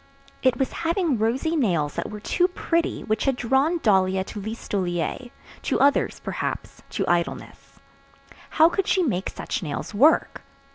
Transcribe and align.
It 0.41 0.57
was 0.57 0.71
having 0.71 1.19
rosy 1.19 1.55
nails 1.55 1.93
that 1.93 2.09
were 2.09 2.19
too 2.19 2.47
pretty 2.47 3.03
which 3.03 3.25
had 3.25 3.35
drawn 3.35 3.77
Dahlia 3.83 4.23
to 4.23 4.41
Listolier, 4.41 5.29
to 5.61 5.79
others 5.79 6.19
perhaps, 6.21 6.81
to 6.89 7.07
idleness. 7.07 7.79
How 8.57 8.67
could 8.67 8.87
she 8.87 9.03
make 9.03 9.29
such 9.29 9.61
nails 9.61 9.93
work? 9.93 10.41